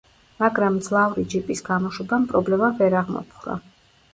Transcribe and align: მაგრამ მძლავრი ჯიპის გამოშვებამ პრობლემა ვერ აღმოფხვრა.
მაგრამ 0.43 0.73
მძლავრი 0.77 1.25
ჯიპის 1.35 1.61
გამოშვებამ 1.67 2.25
პრობლემა 2.33 2.73
ვერ 2.81 2.99
აღმოფხვრა. 3.03 3.61